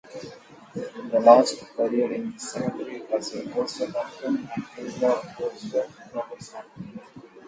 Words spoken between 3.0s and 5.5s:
was a Worcester daughter, Ann Eliza